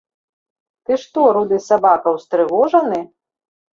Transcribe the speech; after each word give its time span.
Ты 0.85 0.97
што, 1.03 1.21
руды 1.37 1.61
сабака, 1.67 2.07
устрывожаны? 2.21 2.99